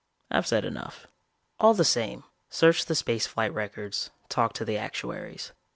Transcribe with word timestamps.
I've 0.31 0.47
said 0.47 0.65
enough. 0.65 1.05
"All 1.59 1.75
the 1.75 1.85
same, 1.85 2.23
search 2.49 2.85
the 2.87 2.95
space 2.95 3.27
flight 3.27 3.53
records, 3.53 4.09
talk 4.29 4.53
to 4.53 4.65
the 4.65 4.75
actuaries. 4.75 5.51